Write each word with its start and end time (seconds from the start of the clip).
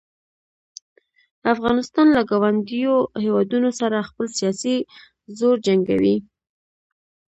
افغانستان 1.53 2.07
له 2.15 2.21
ګاونډیو 2.31 2.95
هیوادونو 3.23 3.69
سره 3.79 4.07
خپل 4.09 4.25
سیاسي 4.39 4.75
زور 5.39 5.55
جنګوي. 5.65 6.17